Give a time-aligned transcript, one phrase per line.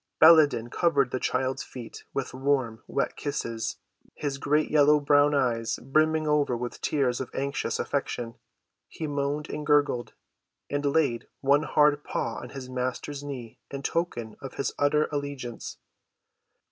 [0.19, 3.77] Baladan covered the child's feet with warm, wet kisses,
[4.15, 8.33] his great yellow‐ brown eyes brimming over with tears of anxious affection.
[8.87, 10.13] He moaned and gurgled
[10.71, 15.77] and laid one hard paw on his master's knee in token of his utter allegiance.